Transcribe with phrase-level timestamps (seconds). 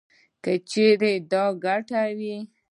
[0.43, 2.35] کـه چـېرتـه دا ګـټـه وې.